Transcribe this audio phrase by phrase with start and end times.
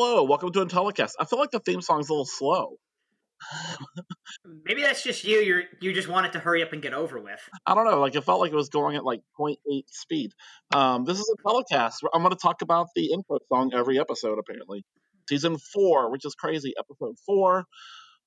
[0.00, 1.14] Hello, welcome to Intellicast.
[1.18, 2.76] I feel like the theme song's a little slow.
[4.64, 5.38] Maybe that's just you.
[5.40, 7.40] You're you just want it to hurry up and get over with.
[7.66, 7.98] I don't know.
[7.98, 9.56] Like it felt like it was going at like 0.8
[9.88, 10.30] speed.
[10.72, 12.04] Um, this is a telecast.
[12.14, 14.38] I'm going to talk about the intro song every episode.
[14.38, 14.84] Apparently,
[15.28, 16.74] season four, which is crazy.
[16.78, 17.64] Episode four.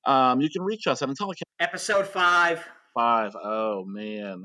[0.06, 1.44] Um, you can reach us at Intellicast.
[1.62, 2.68] Episode five.
[2.94, 3.34] Five.
[3.42, 4.44] Oh man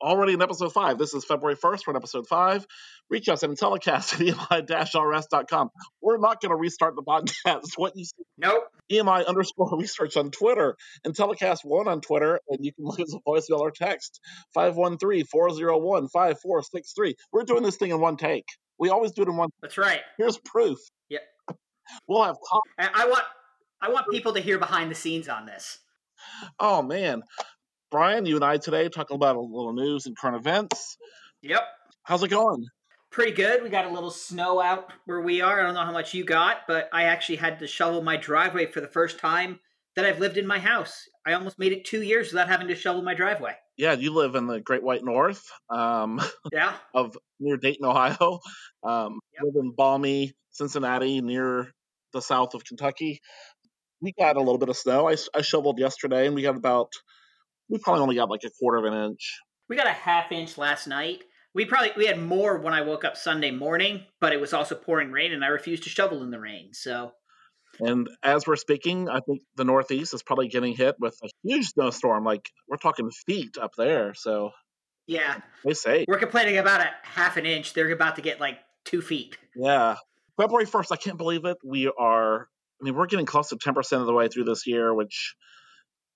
[0.00, 0.98] already in episode five.
[0.98, 1.86] This is February 1st.
[1.86, 2.66] We're in episode five.
[3.10, 5.70] Reach us at Intellicast at EMI-RS.com.
[6.00, 7.72] We're not going to restart the podcast.
[7.76, 8.22] What you see?
[8.36, 8.64] Nope.
[8.90, 10.76] EMI underscore research on Twitter.
[11.06, 12.40] Intellicast1 on Twitter.
[12.48, 14.20] And you can look at the voicemail or text
[14.56, 17.14] 513-401-5463.
[17.32, 18.46] We're doing this thing in one take.
[18.78, 19.50] We always do it in one.
[19.62, 20.00] That's right.
[20.16, 20.78] Here's proof.
[21.08, 21.18] Yeah.
[22.06, 22.62] We'll have top.
[22.78, 23.24] I want
[23.80, 25.78] I want people to hear behind the scenes on this.
[26.58, 27.22] Oh man.
[27.90, 30.98] Brian, you and I today talking about a little news and current events.
[31.42, 31.62] Yep.
[32.02, 32.66] How's it going?
[33.10, 33.62] Pretty good.
[33.62, 35.60] We got a little snow out where we are.
[35.60, 38.66] I don't know how much you got, but I actually had to shovel my driveway
[38.66, 39.58] for the first time
[39.96, 41.08] that I've lived in my house.
[41.26, 43.54] I almost made it two years without having to shovel my driveway.
[43.78, 45.42] Yeah, you live in the Great White North.
[45.70, 46.20] Um,
[46.52, 46.74] yeah.
[46.92, 48.40] Of near Dayton, Ohio.
[48.84, 49.44] Um, yep.
[49.44, 51.72] Live in balmy Cincinnati, near
[52.12, 53.20] the south of Kentucky.
[54.02, 55.08] We got a little bit of snow.
[55.08, 56.92] I, I shoveled yesterday, and we got about
[57.68, 59.40] we probably only got like a quarter of an inch.
[59.68, 61.24] We got a half inch last night.
[61.54, 64.74] We probably we had more when I woke up Sunday morning, but it was also
[64.74, 66.70] pouring rain, and I refused to shovel in the rain.
[66.72, 67.12] So.
[67.80, 71.66] And as we're speaking, I think the Northeast is probably getting hit with a huge
[71.66, 72.24] snowstorm.
[72.24, 74.14] Like we're talking feet up there.
[74.14, 74.50] So.
[75.06, 75.40] Yeah.
[75.64, 77.72] They say we're complaining about a half an inch.
[77.72, 79.38] They're about to get like two feet.
[79.56, 79.96] Yeah.
[80.36, 80.92] February first.
[80.92, 81.56] I can't believe it.
[81.64, 82.48] We are.
[82.80, 85.34] I mean, we're getting close to ten percent of the way through this year, which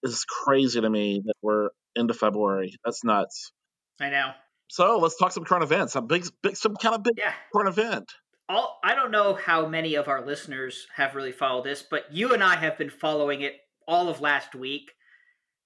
[0.03, 2.75] is crazy to me that we're into February.
[2.85, 3.53] That's nuts.
[4.01, 4.33] I know.
[4.69, 5.97] So let's talk some current events.
[5.97, 7.35] A big, big some kind of big yeah.
[7.53, 8.11] current event.
[8.49, 12.33] All, I don't know how many of our listeners have really followed this, but you
[12.33, 13.55] and I have been following it
[13.87, 14.91] all of last week.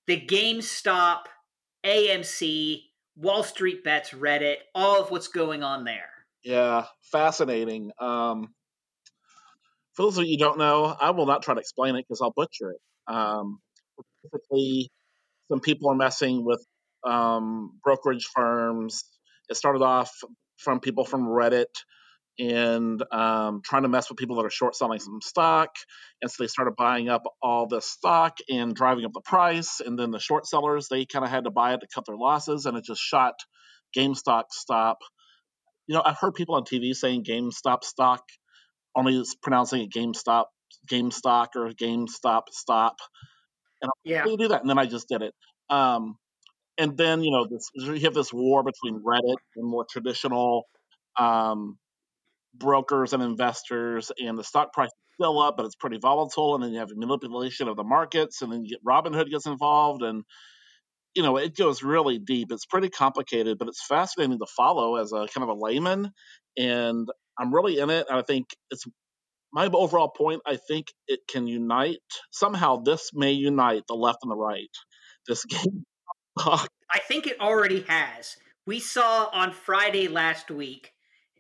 [0.07, 1.23] The GameStop,
[1.85, 2.83] AMC,
[3.17, 6.11] Wall Street Bets, Reddit, all of what's going on there.
[6.45, 7.91] Yeah, fascinating.
[7.99, 8.55] Um,
[9.95, 12.21] for those of you who don't know, I will not try to explain it because
[12.21, 12.81] I'll butcher it.
[13.13, 13.61] Um,
[14.27, 14.91] specifically,
[15.51, 16.65] some people are messing with
[17.07, 19.05] um, brokerage firms.
[19.49, 20.13] It started off
[20.59, 21.67] from people from Reddit
[22.39, 25.71] and um, trying to mess with people that are short selling some stock.
[26.21, 29.81] And so they started buying up all the stock and driving up the price.
[29.81, 32.17] And then the short sellers, they kind of had to buy it to cut their
[32.17, 33.35] losses, and it just shot
[33.97, 34.99] GameStop stop.
[35.87, 38.23] You know, I've heard people on TV saying GameStop stock,
[38.95, 40.47] only pronouncing it GameStop,
[40.91, 42.97] GameStop or GameStop stop.
[43.83, 44.25] And I'm yeah.
[44.25, 44.61] do that.
[44.61, 45.35] And then I just did it.
[45.71, 46.17] Um,
[46.79, 50.65] and then, you know, this, you have this war between Reddit and more traditional
[51.19, 51.79] um,
[52.55, 56.55] brokers and investors, and the stock price is still up, but it's pretty volatile.
[56.55, 60.03] And then you have manipulation of the markets, and then you get Robinhood gets involved,
[60.03, 60.25] and
[61.15, 62.53] you know it goes really deep.
[62.53, 66.13] It's pretty complicated, but it's fascinating to follow as a kind of a layman.
[66.59, 68.07] And I'm really in it.
[68.09, 68.85] And I think it's
[69.53, 71.99] my overall point, I think it can unite.
[72.31, 74.71] Somehow, this may unite the left and the right.
[75.27, 75.85] This game.
[76.39, 78.37] I think it already has.
[78.67, 80.93] We saw on Friday last week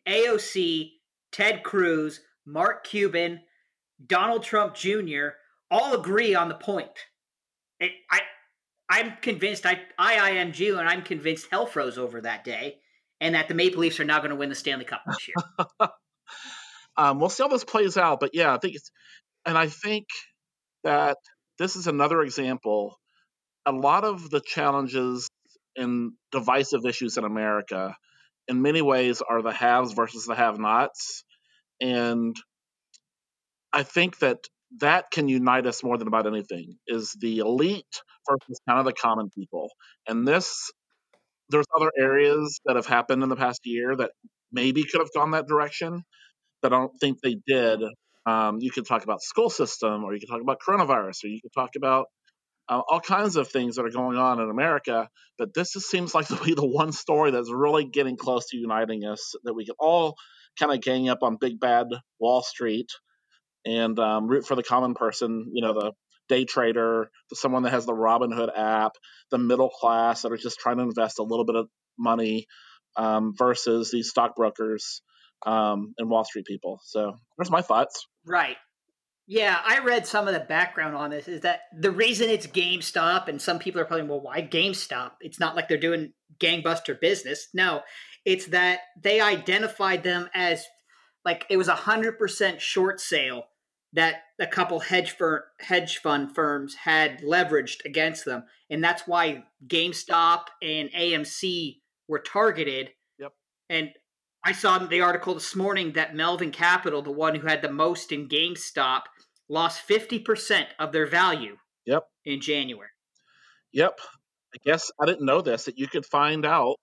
[0.08, 0.92] AOC,
[1.32, 3.40] Ted Cruz, Mark Cuban,
[4.04, 5.28] Donald Trump Jr.
[5.70, 6.90] all agree on the point.
[7.80, 8.20] It, I,
[8.88, 9.66] I'm convinced.
[9.66, 12.78] I, IIMG, and I'm convinced hell froze over that day,
[13.20, 15.88] and that the Maple Leafs are now going to win the Stanley Cup this year.
[16.98, 18.90] Um, we'll see how this plays out, but yeah, I think it's,
[19.44, 20.06] and I think
[20.84, 21.18] that
[21.58, 22.96] this is another example.
[23.66, 25.28] A lot of the challenges
[25.76, 27.94] and divisive issues in America,
[28.48, 31.24] in many ways, are the haves versus the have-nots,
[31.80, 32.34] and
[33.72, 34.38] I think that
[34.80, 36.78] that can unite us more than about anything.
[36.86, 39.70] Is the elite versus kind of the common people,
[40.08, 40.72] and this
[41.50, 44.10] there's other areas that have happened in the past year that
[44.52, 46.02] maybe could have gone that direction
[46.64, 47.80] I don't think they did.
[48.26, 51.40] Um, you could talk about school system, or you could talk about coronavirus, or you
[51.40, 52.06] could talk about
[52.68, 55.08] uh, all kinds of things that are going on in America.
[55.38, 58.56] But this just seems like to be the one story that's really getting close to
[58.56, 59.34] uniting us.
[59.44, 60.16] That we can all
[60.58, 61.86] kind of gang up on big bad
[62.18, 62.90] Wall Street
[63.64, 65.50] and um, root for the common person.
[65.52, 65.92] You know, the
[66.28, 68.92] day trader, the someone that has the Robinhood app,
[69.30, 71.68] the middle class that are just trying to invest a little bit of
[71.98, 72.46] money
[72.96, 75.02] um, versus these stockbrokers
[75.44, 76.80] um, and Wall Street people.
[76.84, 78.06] So that's my thoughts.
[78.24, 78.56] Right.
[79.28, 83.26] Yeah, I read some of the background on this is that the reason it's GameStop,
[83.26, 85.12] and some people are probably, well, why GameStop?
[85.20, 87.48] It's not like they're doing gangbuster business.
[87.52, 87.80] No,
[88.24, 90.64] it's that they identified them as
[91.24, 93.44] like it was a hundred percent short sale
[93.94, 99.42] that a couple hedge fir- hedge fund firms had leveraged against them, and that's why
[99.66, 102.90] GameStop and AMC were targeted.
[103.18, 103.32] Yep.
[103.70, 103.90] And
[104.46, 108.12] I saw the article this morning that Melvin Capital, the one who had the most
[108.12, 109.02] in GameStop,
[109.48, 111.56] lost fifty percent of their value.
[111.84, 112.04] Yep.
[112.24, 112.90] In January.
[113.72, 113.98] Yep.
[114.54, 116.76] I guess I didn't know this that you could find out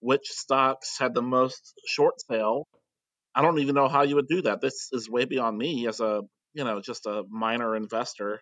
[0.00, 2.66] which stocks had the most short sale.
[3.32, 4.60] I don't even know how you would do that.
[4.60, 6.22] This is way beyond me as a
[6.52, 8.40] you know just a minor investor.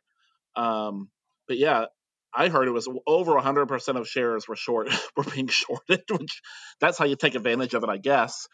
[0.57, 1.11] Um,
[1.47, 1.87] but yeah,
[2.35, 6.41] I heard it was over 100% of shares were short were being shorted, which
[6.81, 8.49] that's how you take advantage of it, I guess.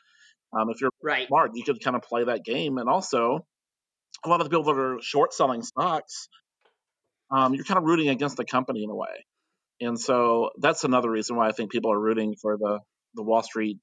[0.53, 1.29] Um, if you're right.
[1.29, 3.45] smart, you could kind of play that game, and also
[4.25, 6.29] a lot of the people that are short selling stocks,
[7.31, 9.27] um, you're kind of rooting against the company in a way,
[9.81, 12.81] and so that's another reason why I think people are rooting for the
[13.15, 13.81] the Wall Street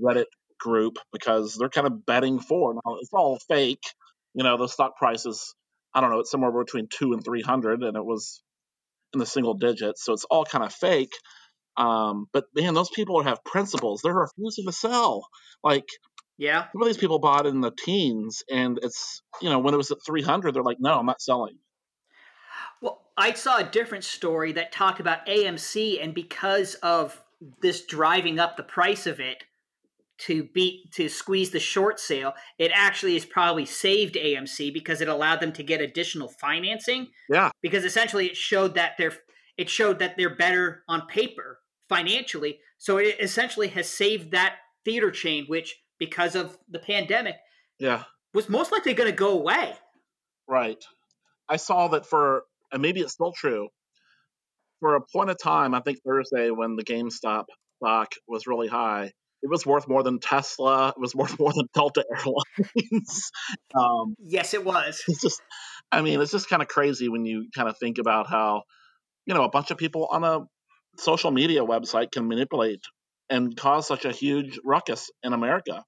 [0.00, 0.26] Reddit
[0.60, 2.74] group because they're kind of betting for.
[2.74, 3.82] Now it's all fake,
[4.34, 4.56] you know.
[4.56, 5.54] The stock prices,
[5.94, 8.42] I don't know, it's somewhere between two and three hundred, and it was
[9.12, 11.12] in the single digits, so it's all kind of fake.
[11.80, 14.02] Um, but man, those people have principles.
[14.02, 15.26] They're refusing to sell.
[15.64, 15.88] Like,
[16.36, 19.78] yeah, some of these people bought in the teens, and it's you know when it
[19.78, 21.56] was at 300, they're like, no, I'm not selling.
[22.82, 27.22] Well, I saw a different story that talked about AMC, and because of
[27.62, 29.44] this driving up the price of it
[30.18, 35.08] to beat to squeeze the short sale, it actually has probably saved AMC because it
[35.08, 37.08] allowed them to get additional financing.
[37.30, 39.16] Yeah, because essentially it showed that they're
[39.56, 41.59] it showed that they're better on paper
[41.90, 42.60] financially.
[42.78, 44.56] So it essentially has saved that
[44.86, 47.36] theater chain, which because of the pandemic,
[47.78, 49.74] yeah, was most likely going to go away.
[50.48, 50.82] Right.
[51.48, 53.68] I saw that for, and maybe it's still true,
[54.78, 57.44] for a point of time, I think Thursday when the GameStop
[57.76, 59.12] stock was really high,
[59.42, 60.88] it was worth more than Tesla.
[60.88, 63.30] It was worth more than Delta Airlines.
[63.74, 65.02] um, yes, it was.
[65.08, 65.42] It's just,
[65.90, 68.62] I mean, it's just kind of crazy when you kind of think about how,
[69.26, 70.40] you know, a bunch of people on a
[71.00, 72.82] social media website can manipulate
[73.28, 75.84] and cause such a huge ruckus in America.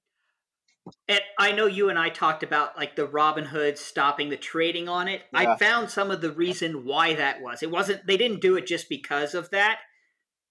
[1.07, 5.07] And I know you and I talked about like the Robinhood stopping the trading on
[5.07, 5.21] it.
[5.31, 5.53] Yeah.
[5.53, 7.63] I found some of the reason why that was.
[7.63, 9.79] It wasn't they didn't do it just because of that.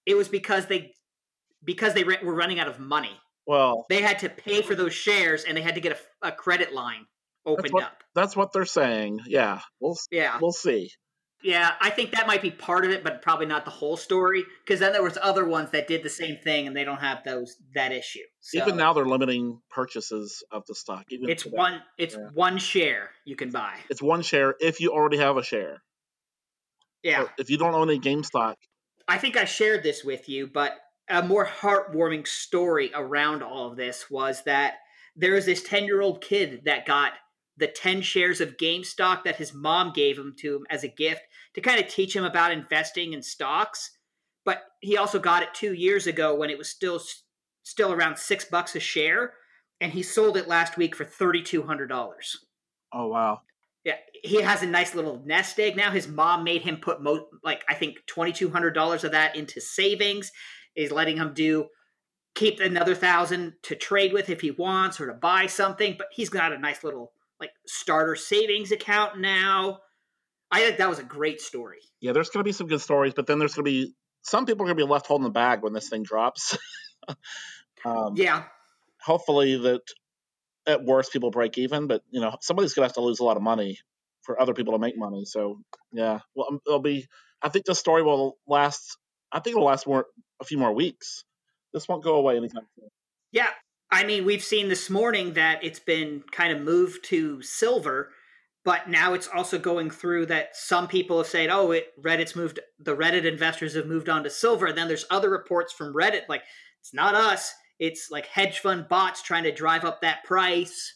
[0.06, 0.94] It was because they
[1.64, 3.20] because they were running out of money.
[3.46, 6.32] Well, they had to pay for those shares and they had to get a, a
[6.32, 7.06] credit line
[7.44, 8.04] opened that's what, up.
[8.14, 9.20] That's what they're saying.
[9.26, 10.90] Yeah, we'll yeah we'll see.
[11.44, 14.44] Yeah, I think that might be part of it, but probably not the whole story.
[14.64, 17.24] Because then there was other ones that did the same thing, and they don't have
[17.24, 18.20] those that issue.
[18.40, 21.06] So, even now, they're limiting purchases of the stock.
[21.10, 21.80] Even it's one.
[21.98, 22.28] It's yeah.
[22.34, 23.76] one share you can buy.
[23.90, 25.82] It's one share if you already have a share.
[27.02, 27.22] Yeah.
[27.22, 28.54] So if you don't own a GameStop,
[29.08, 30.72] I think I shared this with you, but
[31.08, 34.74] a more heartwarming story around all of this was that
[35.16, 37.12] there was this ten-year-old kid that got
[37.62, 41.22] the 10 shares of GameStop that his mom gave him to him as a gift
[41.54, 43.96] to kind of teach him about investing in stocks.
[44.44, 47.00] But he also got it two years ago when it was still
[47.62, 49.34] still around six bucks a share,
[49.80, 52.36] and he sold it last week for thirty two hundred dollars.
[52.92, 53.42] Oh wow!
[53.84, 53.94] Yeah,
[54.24, 55.92] he has a nice little nest egg now.
[55.92, 59.36] His mom made him put mo- like I think twenty two hundred dollars of that
[59.36, 60.32] into savings.
[60.74, 61.69] Is letting him do
[62.34, 65.94] keep another thousand to trade with if he wants or to buy something.
[65.96, 67.12] But he's got a nice little
[67.43, 69.81] like starter savings account now.
[70.51, 71.81] I think that was a great story.
[72.01, 74.46] Yeah, there's going to be some good stories, but then there's going to be some
[74.46, 76.56] people are going to be left holding the bag when this thing drops.
[77.84, 78.44] um, yeah.
[79.03, 79.82] Hopefully that
[80.67, 83.25] at worst people break even, but you know somebody's going to have to lose a
[83.25, 83.79] lot of money
[84.22, 85.25] for other people to make money.
[85.25, 87.08] So yeah, well um, it'll be.
[87.43, 88.96] I think the story will last.
[89.32, 90.06] I think it'll last more
[90.41, 91.25] a few more weeks.
[91.72, 92.89] This won't go away anytime soon.
[93.32, 93.49] Yeah,
[93.93, 98.11] I mean, we've seen this morning that it's been kind of moved to silver,
[98.65, 102.58] but now it's also going through that some people have said, "Oh, it Reddit's moved.
[102.79, 106.27] The Reddit investors have moved on to silver." And then there's other reports from Reddit
[106.27, 106.43] like
[106.81, 107.53] it's not us.
[107.79, 110.94] It's like hedge fund bots trying to drive up that price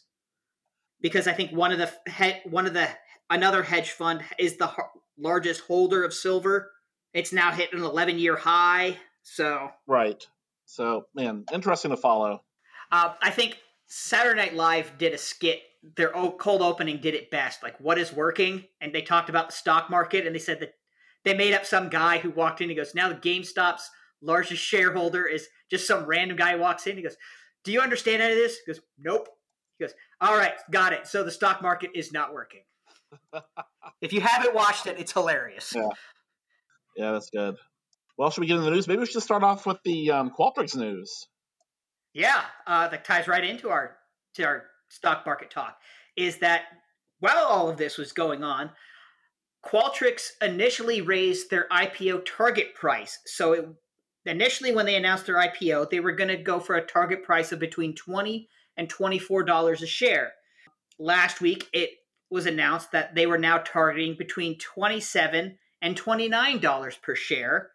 [1.02, 2.88] because I think one of the one of the
[3.28, 4.72] another hedge fund is the
[5.18, 6.72] largest holder of silver.
[7.12, 8.96] It's now hit an 11 year high.
[9.22, 10.24] So right.
[10.64, 12.42] So man, interesting to follow.
[12.90, 15.60] Uh, I think Saturday Night Live did a skit.
[15.96, 17.62] Their cold opening did it best.
[17.62, 18.64] Like, what is working?
[18.80, 20.74] And they talked about the stock market, and they said that
[21.24, 22.68] they made up some guy who walked in.
[22.68, 23.90] He goes, "Now the GameStop's
[24.20, 26.96] largest shareholder is just some random guy who walks in.
[26.96, 27.16] He goes,
[27.64, 29.28] "Do you understand any of this?" He goes, "Nope."
[29.78, 31.06] He goes, "All right, got it.
[31.06, 32.62] So the stock market is not working."
[34.00, 35.72] if you haven't watched it, it's hilarious.
[35.74, 35.88] Yeah,
[36.96, 37.56] yeah, that's good.
[38.16, 38.88] Well, should we get into the news?
[38.88, 41.28] Maybe we should start off with the um, Qualtrics news.
[42.16, 43.98] Yeah, uh, that ties right into our
[44.36, 45.76] to our stock market talk
[46.16, 46.62] is that
[47.20, 48.70] while all of this was going on,
[49.62, 53.18] Qualtrics initially raised their IPO target price.
[53.26, 53.68] So it,
[54.24, 57.52] initially, when they announced their IPO, they were going to go for a target price
[57.52, 60.32] of between twenty and twenty-four dollars a share.
[60.98, 61.90] Last week, it
[62.30, 67.72] was announced that they were now targeting between twenty-seven and twenty-nine dollars per share.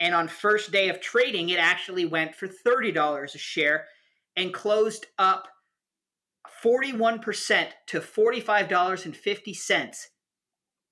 [0.00, 3.86] And on first day of trading, it actually went for thirty dollars a share
[4.36, 5.48] and closed up
[6.64, 10.06] 41% to $45.50,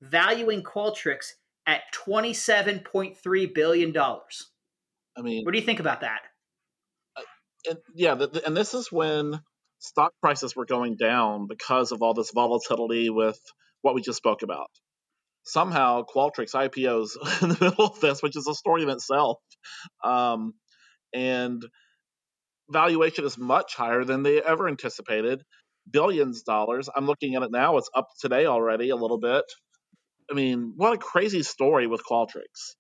[0.02, 1.28] valuing Qualtrics
[1.66, 3.97] at $27.3 billion.
[3.97, 4.18] I
[5.23, 6.21] mean, what do you think about that?
[7.16, 7.23] Uh,
[7.71, 9.40] and, yeah, the, and this is when
[9.78, 13.40] stock prices were going down because of all this volatility with
[13.80, 14.68] what we just spoke about.
[15.44, 19.38] Somehow, Qualtrics IPOs in the middle of this, which is a story in itself.
[20.04, 20.54] Um,
[21.14, 21.62] and
[22.70, 25.42] valuation is much higher than they ever anticipated
[25.90, 26.88] billions dollars.
[26.94, 27.76] I'm looking at it now.
[27.76, 29.44] It's up today already a little bit.
[30.30, 32.76] I mean, what a crazy story with Qualtrics.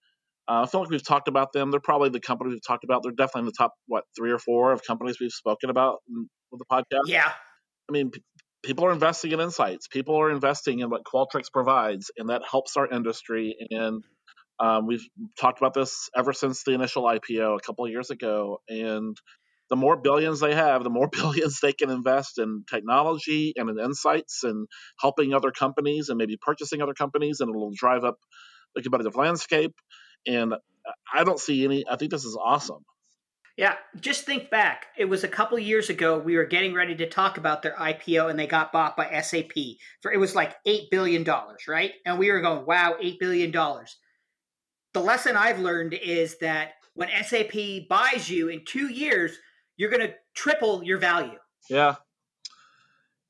[0.48, 1.70] Uh, I feel like we've talked about them.
[1.70, 3.02] They're probably the company we've talked about.
[3.02, 5.98] They're definitely in the top, what, three or four of companies we've spoken about
[6.50, 7.06] with the podcast.
[7.06, 7.30] Yeah.
[7.88, 8.10] I mean,
[8.62, 9.88] people are investing in insights.
[9.88, 13.56] People are investing in what Qualtrics provides, and that helps our industry.
[13.70, 14.02] And
[14.60, 15.06] um, we've
[15.38, 18.60] talked about this ever since the initial IPO a couple of years ago.
[18.68, 19.16] And
[19.70, 23.78] the more billions they have, the more billions they can invest in technology and in
[23.78, 24.68] insights and
[25.00, 28.18] helping other companies and maybe purchasing other companies, and it'll drive up
[28.74, 29.74] the competitive landscape.
[30.26, 30.54] And
[31.12, 31.84] I don't see any.
[31.88, 32.84] I think this is awesome.
[33.62, 34.86] Yeah, just think back.
[34.96, 36.18] It was a couple years ago.
[36.18, 39.52] We were getting ready to talk about their IPO, and they got bought by SAP
[40.00, 41.92] for it was like eight billion dollars, right?
[42.04, 43.98] And we were going, "Wow, eight billion dollars."
[44.94, 49.38] The lesson I've learned is that when SAP buys you in two years,
[49.76, 51.38] you're going to triple your value.
[51.70, 51.94] Yeah.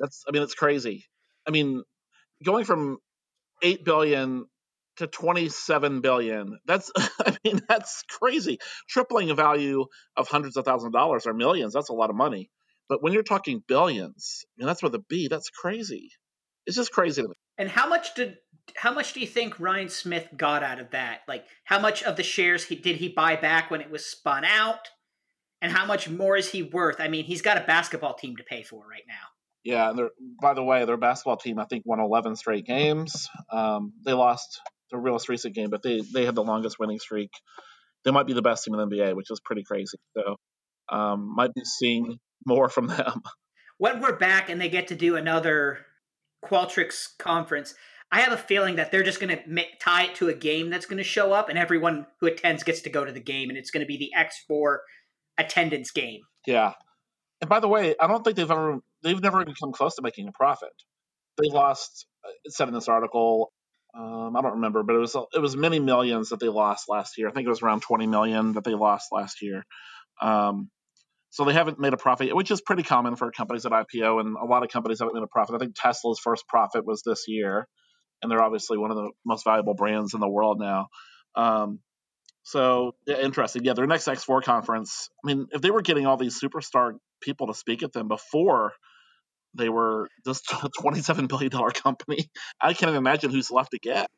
[0.01, 1.05] That's, I mean, it's crazy.
[1.47, 1.83] I mean,
[2.43, 2.97] going from
[3.63, 4.47] 8 billion
[4.97, 8.59] to 27 billion, that's, I mean, that's crazy.
[8.89, 12.17] Tripling a value of hundreds of thousands of dollars or millions, that's a lot of
[12.17, 12.51] money.
[12.89, 16.11] But when you're talking billions, and that's with a B, that's crazy.
[16.67, 17.35] It's just crazy to me.
[17.59, 18.37] And how much did
[18.77, 21.21] how much do you think Ryan Smith got out of that?
[21.27, 24.45] Like, how much of the shares he did he buy back when it was spun
[24.45, 24.89] out?
[25.63, 27.01] and how much more is he worth?
[27.01, 29.15] I mean, he's got a basketball team to pay for right now.
[29.65, 33.29] Yeah, and by the way, their basketball team I think won 11 straight games.
[33.51, 34.61] Um, they lost
[34.93, 37.31] the real recent game, but they they had the longest winning streak.
[38.05, 39.99] They might be the best team in the NBA, which is pretty crazy.
[40.17, 40.37] So,
[40.95, 43.23] um, might be seeing more from them.
[43.79, 45.79] When we're back and they get to do another
[46.45, 47.75] Qualtrics conference,
[48.13, 50.87] I have a feeling that they're just going to tie it to a game that's
[50.87, 53.59] going to show up, and everyone who attends gets to go to the game, and
[53.59, 54.77] it's going to be the X4
[55.37, 56.21] attendance game.
[56.47, 56.75] Yeah.
[57.41, 60.03] And by the way, I don't think they've ever they've never even come close to
[60.03, 60.71] making a profit.
[61.39, 62.07] They lost.
[62.45, 63.51] It said in this article.
[63.95, 67.19] Um, I don't remember, but it was it was many millions that they lost last
[67.19, 67.29] year.
[67.29, 69.65] I think it was around twenty million that they lost last year.
[70.21, 70.71] Um,
[71.31, 74.37] so they haven't made a profit, which is pretty common for companies at IPO, and
[74.37, 75.55] a lot of companies haven't made a profit.
[75.55, 77.67] I think Tesla's first profit was this year,
[78.23, 80.89] and they're obviously one of the most valuable brands in the world now.
[81.35, 81.81] Um,
[82.43, 83.65] so yeah, interesting.
[83.65, 85.09] Yeah, their next X4 conference.
[85.25, 88.73] I mean, if they were getting all these superstar people to speak at them before
[89.55, 92.31] they were just a twenty-seven billion dollar company,
[92.61, 94.11] I can't even imagine who's left to get.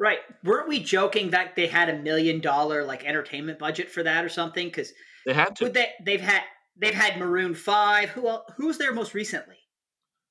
[0.00, 0.18] Right?
[0.44, 4.28] Weren't we joking that they had a million dollar like entertainment budget for that or
[4.28, 4.66] something?
[4.66, 4.92] Because
[5.26, 5.68] they had to.
[5.68, 6.42] They, they've had
[6.76, 8.10] they've had Maroon Five.
[8.10, 9.56] Who else, who's there most recently?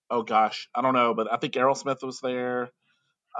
[0.09, 2.71] Oh gosh, I don't know, but I think Aerosmith was there.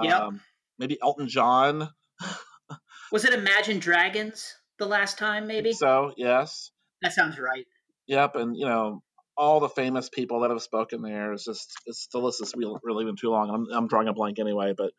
[0.02, 0.20] Yep.
[0.20, 0.40] Um,
[0.78, 1.88] maybe Elton John.
[3.12, 5.46] Was it Imagine Dragons the last time?
[5.46, 6.12] Maybe so.
[6.16, 6.70] Yes,
[7.00, 7.64] that sounds right.
[8.06, 9.02] Yep, and you know
[9.38, 11.32] all the famous people that have spoken there.
[11.32, 13.50] It's just it's the list is really been too long.
[13.50, 14.90] I'm I'm drawing a blank anyway, but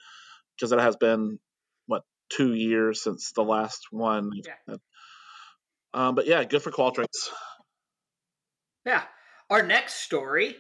[0.56, 1.40] because it has been
[1.86, 4.32] what two years since the last one.
[4.34, 4.76] Yeah.
[5.94, 7.30] Um, but yeah, good for Qualtrics.
[8.86, 9.04] Yeah.
[9.50, 10.56] Our next story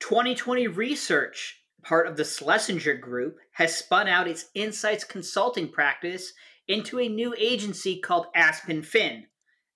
[0.00, 6.32] 2020 research, part of the Schlesinger Group, has spun out its insights consulting practice
[6.66, 9.24] into a new agency called Aspen Finn.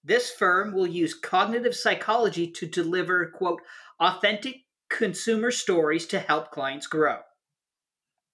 [0.05, 3.63] This firm will use cognitive psychology to deliver, quote,
[3.99, 4.57] authentic
[4.91, 7.19] consumer stories to help clients grow.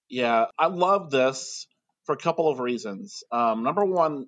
[0.09, 1.65] Yeah, I love this
[2.03, 3.23] for a couple of reasons.
[3.31, 4.27] Um, number one,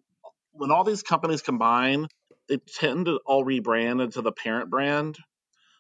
[0.54, 2.08] when all these companies combine,
[2.48, 5.18] they tend to all rebrand into the parent brand.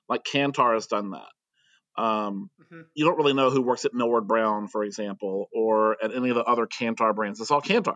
[0.10, 2.02] Like Kantar has done that.
[2.02, 2.82] Um, mm-hmm.
[2.94, 6.36] You don't really know who works at Millward Brown, for example, or at any of
[6.36, 7.40] the other Kantar brands.
[7.40, 7.96] It's all Kantar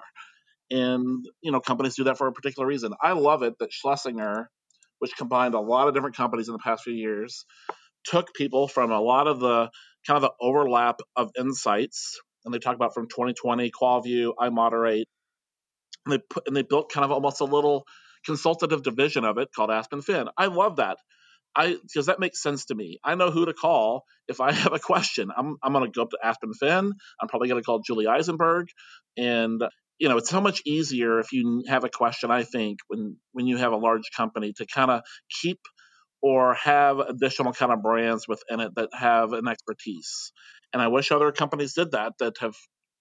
[0.72, 2.94] and you know companies do that for a particular reason.
[3.02, 4.50] I love it that Schlesinger,
[5.00, 7.46] which combined a lot of different companies in the past few years,
[8.06, 9.70] took people from a lot of the
[10.06, 15.06] kind of the overlap of insights, and they talk about from 2020, QualView, iModerate,
[16.06, 17.86] and they put and they built kind of almost a little
[18.26, 20.28] consultative division of it called Aspen Finn.
[20.38, 20.98] I love that.
[21.56, 23.00] I because that makes sense to me.
[23.04, 25.30] I know who to call if I have a question.
[25.36, 26.94] I'm I'm gonna go up to Aspen Finn.
[27.22, 28.68] I'm probably gonna call Julie Eisenberg,
[29.18, 29.64] and
[30.00, 32.32] you know it's so much easier if you have a question.
[32.32, 35.02] I think when when you have a large company to kind of
[35.42, 35.60] keep
[36.22, 40.32] or have additional kind of brands within it that have an expertise.
[40.74, 42.56] And I wish other companies did that that have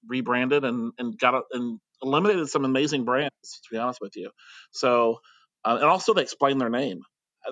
[0.06, 3.32] rebranded and and got and eliminated some amazing brands.
[3.42, 4.30] To be honest with you,
[4.70, 5.18] so
[5.64, 7.00] uh, and also they explain their name.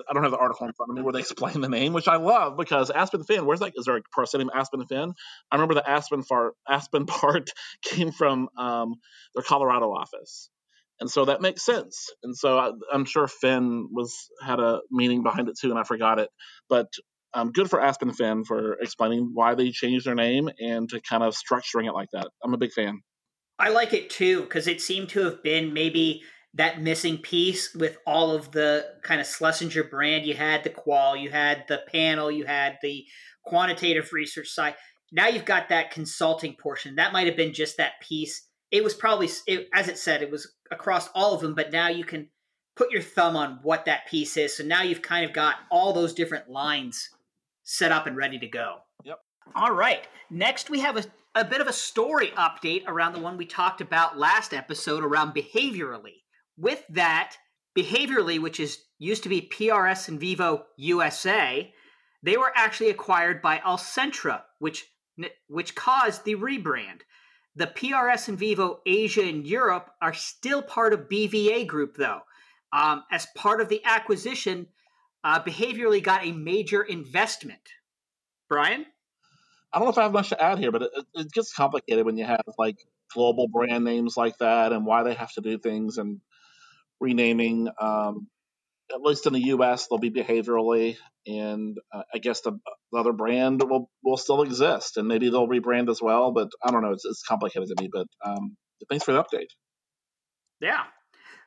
[0.09, 2.07] I don't have the article in front of me where they explain the name, which
[2.07, 3.45] I love because Aspen Finn.
[3.45, 3.73] Where's that?
[3.75, 5.13] Is there a person named Aspen Finn?
[5.51, 6.53] I remember the Aspen part.
[6.67, 7.49] Aspen part
[7.83, 8.95] came from um,
[9.33, 10.49] their Colorado office,
[10.99, 12.09] and so that makes sense.
[12.23, 15.83] And so I, am sure Finn was had a meaning behind it too, and I
[15.83, 16.29] forgot it.
[16.69, 16.87] But
[17.33, 21.21] um, good for Aspen Finn for explaining why they changed their name and to kind
[21.21, 22.29] of structuring it like that.
[22.43, 23.01] I'm a big fan.
[23.59, 26.23] I like it too because it seemed to have been maybe
[26.55, 30.25] that missing piece with all of the kind of Schlesinger brand.
[30.25, 33.05] You had the qual, you had the panel, you had the
[33.43, 34.75] quantitative research side.
[35.11, 36.95] Now you've got that consulting portion.
[36.95, 38.47] That might have been just that piece.
[38.71, 41.89] It was probably, it, as it said, it was across all of them, but now
[41.89, 42.29] you can
[42.75, 44.55] put your thumb on what that piece is.
[44.55, 47.09] So now you've kind of got all those different lines
[47.63, 48.77] set up and ready to go.
[49.03, 49.19] Yep.
[49.55, 50.07] All right.
[50.29, 51.03] Next, we have a,
[51.35, 55.35] a bit of a story update around the one we talked about last episode around
[55.35, 56.23] behaviorally.
[56.57, 57.35] With that,
[57.77, 61.73] behaviorally, which is used to be PRS IN VIVO USA,
[62.23, 64.85] they were actually acquired by Alcentra, which
[65.47, 67.01] which caused the rebrand.
[67.55, 72.21] The PRS IN VIVO Asia and Europe are still part of BVA Group, though.
[72.73, 74.67] Um, as part of the acquisition,
[75.23, 77.61] uh, behaviorally got a major investment.
[78.49, 78.85] Brian?
[79.71, 82.05] I don't know if I have much to add here, but it, it gets complicated
[82.05, 82.77] when you have like
[83.13, 86.19] global brand names like that and why they have to do things and
[86.99, 87.69] renaming.
[87.79, 88.27] Um,
[88.93, 92.59] at least in the U.S., they'll be behaviorally, and uh, I guess the,
[92.91, 96.31] the, other brand will will still exist, and maybe they'll rebrand as well.
[96.31, 97.89] But I don't know; it's, it's complicated to me.
[97.91, 98.55] But um,
[98.89, 99.47] thanks for the update.
[100.61, 100.83] Yeah.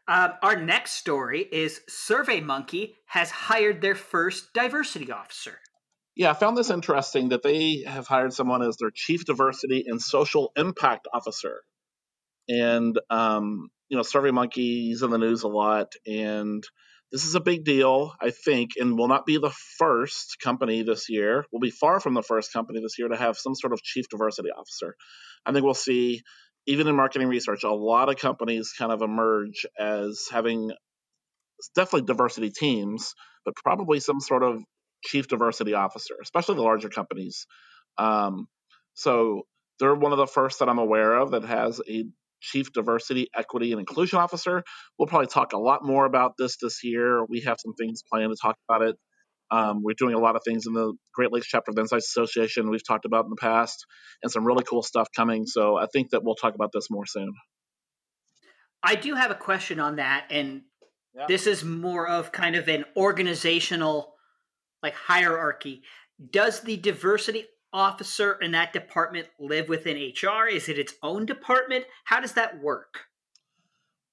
[0.08, 5.58] Uh, our next story is SurveyMonkey has hired their first diversity officer.
[6.16, 10.00] Yeah, I found this interesting that they have hired someone as their chief diversity and
[10.00, 11.60] social impact officer.
[12.48, 16.62] And um, you know, Survey SurveyMonkey's in the news a lot, and
[17.10, 21.08] this is a big deal, I think, and will not be the first company this
[21.08, 21.46] year.
[21.50, 24.08] We'll be far from the first company this year to have some sort of chief
[24.10, 24.94] diversity officer.
[25.46, 26.22] I think we'll see,
[26.66, 30.72] even in marketing research, a lot of companies kind of emerge as having
[31.74, 34.62] definitely diversity teams, but probably some sort of
[35.02, 37.46] chief diversity officer, especially the larger companies.
[37.96, 38.48] Um,
[38.94, 39.42] so
[39.78, 42.04] they're one of the first that I'm aware of that has a
[42.40, 44.62] Chief Diversity, Equity, and Inclusion Officer.
[44.98, 47.24] We'll probably talk a lot more about this this year.
[47.24, 48.96] We have some things planned to talk about it.
[49.50, 52.08] Um, we're doing a lot of things in the Great Lakes chapter of the Insights
[52.08, 53.86] Association we've talked about in the past,
[54.22, 55.46] and some really cool stuff coming.
[55.46, 57.32] So I think that we'll talk about this more soon.
[58.82, 60.62] I do have a question on that, and
[61.14, 61.24] yeah.
[61.26, 64.14] this is more of kind of an organizational
[64.82, 65.82] like hierarchy.
[66.30, 67.46] Does the diversity
[67.78, 70.48] officer in that department live within HR?
[70.48, 71.84] Is it its own department?
[72.04, 73.02] How does that work?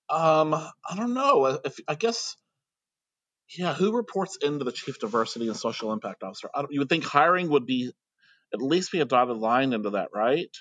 [0.08, 1.60] Um, I don't know.
[1.66, 2.36] If I guess,
[3.58, 6.50] yeah, who reports into the chief diversity and social impact officer?
[6.70, 7.92] you would think hiring would be
[8.54, 10.56] at least be a dotted line into that, right?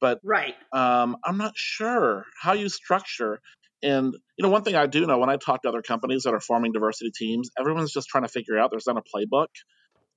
[0.00, 3.40] But right, um, I'm not sure how you structure.
[3.82, 6.34] And you know, one thing I do know when I talk to other companies that
[6.34, 8.70] are forming diversity teams, everyone's just trying to figure out.
[8.70, 9.48] There's not a playbook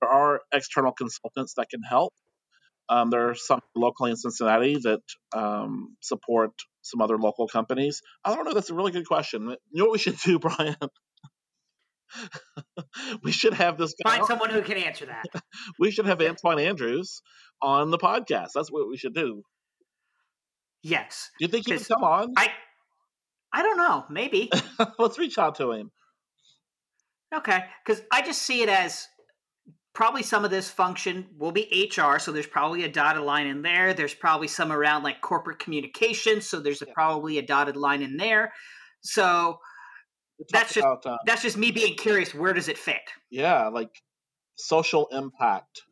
[0.04, 2.12] there are external consultants that can help.
[2.90, 5.00] Um, there are some locally in Cincinnati that
[5.34, 6.50] um, support
[6.82, 8.02] some other local companies.
[8.24, 8.52] I don't know.
[8.52, 9.48] That's a really good question.
[9.48, 10.76] You know what we should do, Brian?
[13.22, 14.16] we should have this guy.
[14.16, 15.24] Find someone who can answer that.
[15.78, 17.22] we should have Antoine Andrews
[17.62, 18.48] on the podcast.
[18.54, 19.42] That's what we should do.
[20.82, 21.30] Yes.
[21.38, 22.34] Do you think he can come on?
[22.36, 22.50] I
[23.54, 24.04] I don't know.
[24.10, 24.50] Maybe.
[24.98, 25.90] Let's reach out to him.
[27.34, 29.08] Okay, because I just see it as
[29.94, 33.62] probably some of this function will be HR, so there's probably a dotted line in
[33.62, 33.94] there.
[33.94, 38.16] There's probably some around like corporate communication, so there's a, probably a dotted line in
[38.16, 38.52] there.
[39.00, 39.58] So
[40.50, 42.34] that's just about, uh, that's just me being curious.
[42.34, 43.00] Where does it fit?
[43.30, 43.90] Yeah, like
[44.56, 45.82] social impact.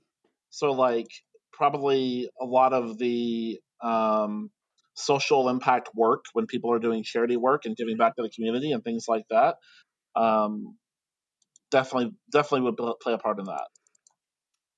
[0.50, 1.08] So like
[1.52, 4.50] probably a lot of the um,
[4.94, 8.72] social impact work when people are doing charity work and giving back to the community
[8.72, 9.56] and things like that.
[10.16, 10.76] Um,
[11.70, 13.68] definitely, definitely would play a part in that.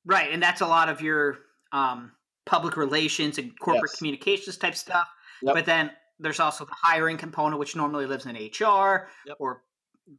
[0.06, 1.38] Right, and that's a lot of your
[1.72, 2.12] um,
[2.46, 3.98] public relations and corporate Yes.
[3.98, 5.08] communications type stuff.
[5.42, 5.54] Yep.
[5.54, 9.36] But then there's also the hiring component, which normally lives in HR Yep.
[9.38, 9.62] or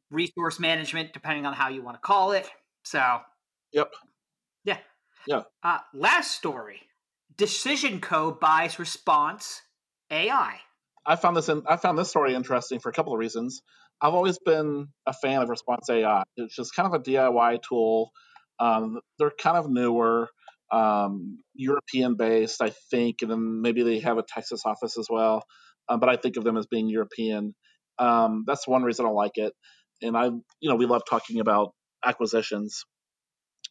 [0.09, 2.49] resource management, depending on how you want to call it.
[2.83, 3.21] So,
[3.73, 3.91] Yep.
[4.63, 4.77] yeah.
[5.27, 5.43] Yeah.
[5.63, 6.81] Uh, last story
[7.37, 9.61] Decision Co buys Response
[10.11, 10.59] AI.
[11.05, 13.61] I found this in, I found this story interesting for a couple of reasons.
[14.01, 16.23] I've always been a fan of Response AI.
[16.37, 18.11] It's just kind of a DIY tool.
[18.59, 20.29] Um, they're kind of newer,
[20.71, 25.43] um, European based, I think, and then maybe they have a Texas office as well.
[25.87, 27.53] Um, but I think of them as being European.
[27.99, 29.53] Um, that's one reason I like it.
[30.01, 32.83] And I, you know, we love talking about acquisitions.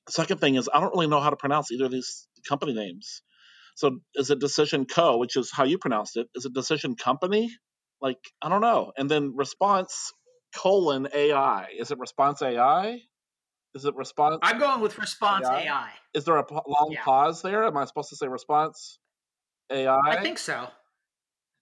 [0.09, 3.23] Second thing is I don't really know how to pronounce either of these company names.
[3.77, 6.29] So is it Decision Co, which is how you pronounced it?
[6.35, 7.51] Is it Decision Company?
[8.01, 8.92] Like I don't know.
[8.97, 10.12] And then Response
[10.55, 11.68] colon AI.
[11.79, 13.01] Is it Response AI?
[13.75, 14.39] Is it Response?
[14.43, 15.63] I'm going with Response AI?
[15.63, 15.91] AI.
[16.15, 17.03] Is there a long Yeah.
[17.03, 17.65] pause there?
[17.65, 18.99] Am I supposed to say Response
[19.71, 19.99] AI?
[19.99, 20.69] I think so.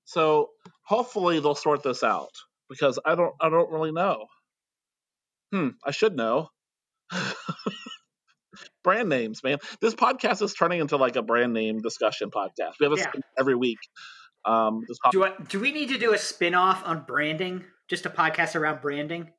[0.04, 0.50] so.
[0.84, 2.32] Hopefully they'll sort this out
[2.68, 3.34] because I don't.
[3.40, 4.26] I don't really know.
[5.52, 5.68] Hmm.
[5.84, 6.48] I should know.
[8.84, 9.58] brand names, man.
[9.80, 12.72] This podcast is turning into like a brand name discussion podcast.
[12.80, 13.08] We have a Yeah.
[13.08, 13.78] spin every week.
[14.44, 17.64] Um, Do, I, do we need to do a spin off on branding?
[17.88, 19.30] Just a podcast around branding?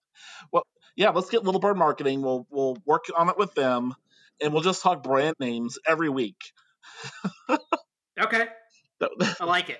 [0.95, 2.21] Yeah, let's get Little Bird Marketing.
[2.21, 3.93] We'll we'll work on it with them,
[4.41, 6.37] and we'll just talk brand names every week.
[8.19, 8.45] Okay,
[9.39, 9.79] I like it.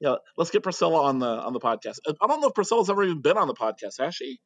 [0.00, 1.98] yeah, let's get Priscilla on the on the podcast.
[2.06, 4.38] I don't know if Priscilla's ever even been on the podcast, has she?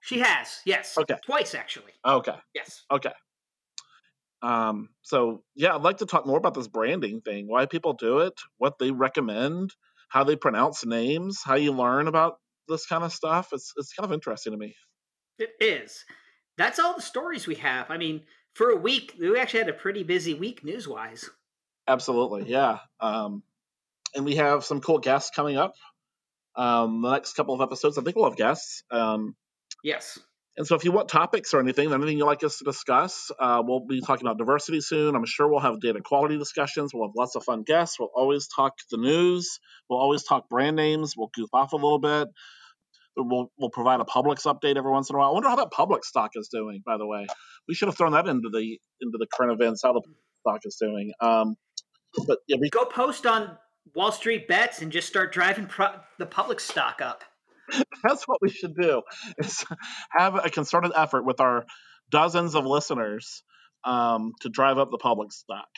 [0.00, 0.96] She has, yes.
[0.96, 1.16] Okay.
[1.24, 1.92] Twice, actually.
[2.04, 2.84] Okay, Yes.
[2.90, 3.12] okay.
[4.42, 7.48] Um, so yeah, I'd like to talk more about this branding thing.
[7.48, 9.70] Why people do it, what they recommend,
[10.08, 12.36] how they pronounce names, how you learn about
[12.68, 13.48] this kind of stuff.
[13.52, 14.74] It's it's kind of interesting to me.
[15.38, 16.04] It is.
[16.56, 17.90] That's all the stories we have.
[17.90, 18.22] I mean,
[18.54, 21.28] for a week, we actually had a pretty busy week news wise.
[21.86, 22.78] Absolutely, yeah.
[23.00, 23.42] Um,
[24.14, 25.74] and we have some cool guests coming up.
[26.56, 28.82] Um, the next couple of episodes, I think we'll have guests.
[28.90, 29.36] Um,
[29.84, 30.18] Yes.
[30.56, 33.62] and so, if you want topics or anything, anything you'd like us to discuss, uh,
[33.64, 35.14] we'll be talking about diversity soon.
[35.14, 36.94] I'm sure we'll have data quality discussions.
[36.94, 38.00] We'll have lots of fun guests.
[38.00, 39.60] We'll always talk the news.
[39.90, 41.14] We'll always talk brand names.
[41.14, 42.28] We'll goof off a little bit.
[43.16, 45.30] We'll, we'll provide a Publix update every once in a while.
[45.30, 46.82] I wonder how that Publix stock is doing.
[46.84, 47.26] By the way,
[47.66, 49.82] we should have thrown that into the into the current events.
[49.82, 50.02] How the
[50.40, 51.12] stock is doing.
[51.20, 51.56] Um,
[52.26, 53.56] but yeah, we Go post on
[53.94, 57.24] Wall Street Bets and just start driving pro- the Publix stock up.
[58.04, 59.02] that's what we should do
[59.38, 59.64] is
[60.10, 61.64] have a concerted effort with our
[62.10, 63.42] dozens of listeners
[63.84, 65.68] um, to drive up the Publix stock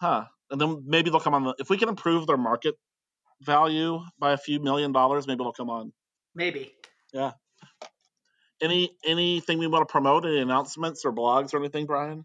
[0.00, 2.74] huh and then maybe they'll come on the if we can improve their market
[3.42, 5.92] value by a few million dollars maybe they'll come on
[6.36, 6.74] Maybe.
[7.12, 7.32] Yeah.
[8.62, 12.24] Any anything we want to promote any announcements or blogs or anything brian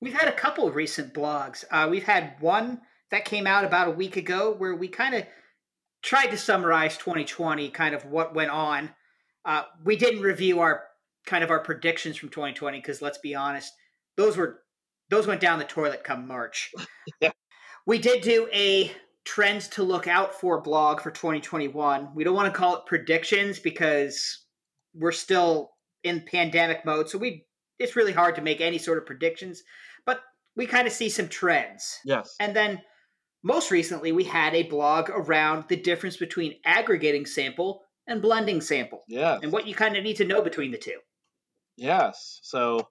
[0.00, 1.64] We've had a couple of recent blogs.
[1.70, 5.24] Uh, we've had one that came out about a week ago where we kind of
[6.02, 8.90] tried to summarize 2020, kind of what went on.
[9.46, 10.84] Uh, we didn't review our
[11.24, 13.72] kind of our predictions from 2020 because let's be honest,
[14.18, 14.60] those were
[15.08, 16.72] those went down the toilet come March.
[17.20, 17.32] Yeah.
[17.86, 18.90] We did do a
[19.24, 22.10] trends to look out for blog for 2021.
[22.14, 24.44] We don't want to call it predictions because
[24.94, 27.46] we're still in pandemic mode, so we
[27.78, 29.62] it's really hard to make any sort of predictions,
[30.06, 30.20] but
[30.54, 31.98] we kind of see some trends.
[32.04, 32.80] yes And then
[33.42, 39.02] most recently, we had a blog around the difference between aggregating sample and blending sample
[39.08, 40.98] yes and what you kind of need to know between the two.
[41.76, 42.86] yes so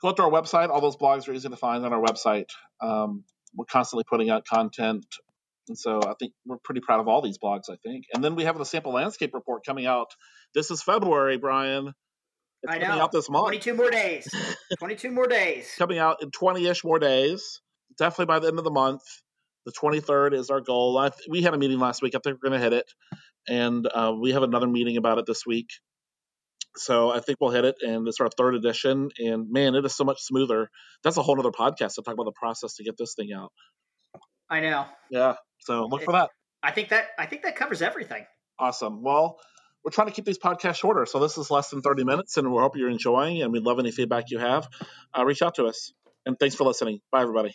[0.00, 2.48] go to our website all those blogs are easy to find on our website
[2.80, 5.04] um, we're constantly putting out content
[5.68, 8.04] and so i think we're pretty proud of all these blogs i think.
[8.14, 10.08] And then we have the sample landscape report coming out.
[10.54, 11.92] This is february brian.
[12.62, 13.04] It's I coming know.
[13.04, 13.46] out this month.
[13.46, 14.28] 22 more days.
[14.78, 15.72] 22 more days.
[15.78, 17.60] coming out in 20-ish more days.
[17.98, 19.02] Definitely by the end of the month.
[19.64, 20.98] The 23rd is our goal.
[20.98, 22.14] I th- we had a meeting last week.
[22.16, 22.90] I think we're going to hit it.
[23.48, 25.68] And uh, we have another meeting about it this week.
[26.76, 29.08] So i think we'll hit it and it's our third edition.
[29.18, 30.68] And man it is so much smoother.
[31.02, 33.52] That's a whole other podcast to talk about the process to get this thing out.
[34.50, 34.86] I know.
[35.10, 36.30] yeah so look for that.
[36.62, 38.24] I think that I think that covers everything.
[38.58, 39.02] awesome.
[39.02, 39.38] Well
[39.84, 42.50] we're trying to keep these podcasts shorter so this is less than 30 minutes and
[42.52, 44.68] we hope you're enjoying and we'd love any feedback you have.
[45.16, 45.92] Uh, reach out to us
[46.26, 47.00] and thanks for listening.
[47.12, 47.54] Bye everybody